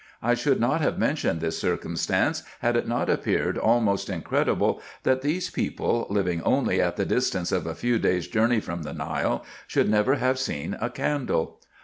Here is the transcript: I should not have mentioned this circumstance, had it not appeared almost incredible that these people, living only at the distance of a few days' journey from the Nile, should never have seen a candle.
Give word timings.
I 0.23 0.33
should 0.33 0.59
not 0.59 0.81
have 0.81 0.97
mentioned 0.97 1.41
this 1.41 1.59
circumstance, 1.59 2.41
had 2.61 2.75
it 2.75 2.87
not 2.87 3.07
appeared 3.07 3.55
almost 3.55 4.09
incredible 4.09 4.81
that 5.03 5.21
these 5.21 5.51
people, 5.51 6.07
living 6.09 6.41
only 6.41 6.81
at 6.81 6.95
the 6.95 7.05
distance 7.05 7.51
of 7.51 7.67
a 7.67 7.75
few 7.75 7.99
days' 7.99 8.27
journey 8.27 8.61
from 8.61 8.81
the 8.81 8.95
Nile, 8.95 9.45
should 9.67 9.91
never 9.91 10.15
have 10.15 10.39
seen 10.39 10.75
a 10.81 10.89
candle. 10.89 11.59